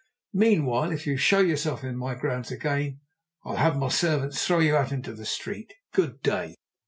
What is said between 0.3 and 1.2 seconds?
Meanwhile, if you